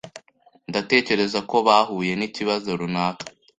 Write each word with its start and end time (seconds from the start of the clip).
Ndatekereza 0.69 1.39
ko 1.49 1.55
bahuye 1.67 2.11
nikibazo 2.15 2.69
runaka. 2.79 3.25